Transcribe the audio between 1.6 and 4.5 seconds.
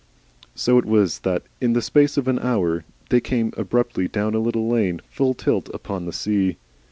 in the space of an hour they came abruptly down a